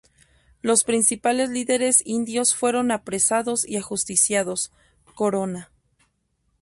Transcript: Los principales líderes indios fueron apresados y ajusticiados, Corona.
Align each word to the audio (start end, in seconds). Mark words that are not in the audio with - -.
Los 0.63 0.83
principales 0.83 1.51
líderes 1.51 2.01
indios 2.07 2.55
fueron 2.55 2.89
apresados 2.89 3.67
y 3.69 3.77
ajusticiados, 3.77 4.71
Corona. 5.13 5.69